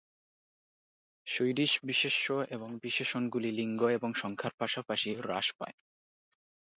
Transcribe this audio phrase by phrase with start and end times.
[1.27, 5.75] Swedish বিশেষ্য এবং বিশেষণগুলি লিঙ্গ এবং সংখ্যার পাশাপাশি হ্রাস পায়।